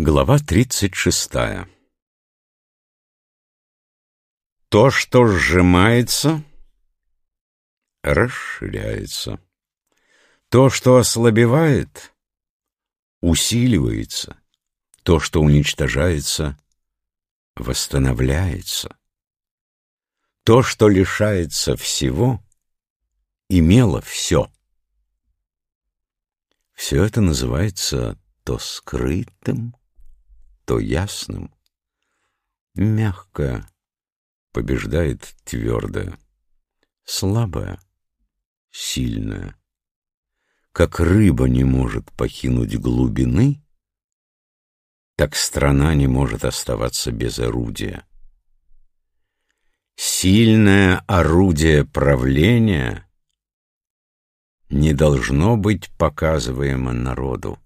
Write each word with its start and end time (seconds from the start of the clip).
Глава 0.00 0.38
тридцать 0.38 0.94
шестая 0.94 1.68
То, 4.68 4.92
что 4.92 5.26
сжимается, 5.26 6.44
расширяется. 8.04 9.40
То, 10.50 10.70
что 10.70 10.98
ослабевает, 10.98 12.14
усиливается. 13.22 14.40
То, 15.02 15.18
что 15.18 15.40
уничтожается, 15.42 16.56
восстановляется. 17.56 18.96
То, 20.44 20.62
что 20.62 20.88
лишается 20.88 21.76
всего, 21.76 22.40
имело 23.48 24.00
все. 24.00 24.48
Все 26.74 27.02
это 27.02 27.20
называется 27.20 28.16
то 28.44 28.60
скрытым, 28.60 29.74
то 30.68 30.78
ясным. 30.78 31.50
Мягкое 32.74 33.66
побеждает 34.52 35.34
твердое, 35.44 36.18
слабое— 37.04 37.80
сильное. 38.70 39.56
Как 40.72 41.00
рыба 41.00 41.48
не 41.48 41.64
может 41.64 42.12
покинуть 42.12 42.76
глубины, 42.76 43.64
так 45.16 45.36
страна 45.36 45.94
не 45.94 46.06
может 46.06 46.44
оставаться 46.44 47.12
без 47.12 47.38
орудия. 47.38 48.06
Сильное 49.96 50.98
орудие 51.06 51.86
правления 51.86 53.10
не 54.68 54.92
должно 54.92 55.56
быть 55.56 55.88
показываемо 55.96 56.92
народу. 56.92 57.58